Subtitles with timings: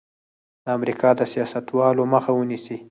[0.63, 2.77] د امریکا د سیاستوالو مخه ونیسي.